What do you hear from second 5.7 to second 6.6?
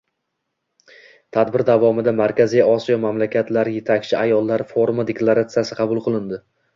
qabul qilindi